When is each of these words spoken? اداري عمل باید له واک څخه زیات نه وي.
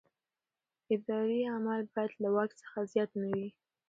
اداري 0.95 1.41
عمل 1.53 1.81
باید 1.93 2.11
له 2.23 2.29
واک 2.35 2.51
څخه 2.61 2.77
زیات 2.91 3.11
نه 3.21 3.27
وي. 3.35 3.47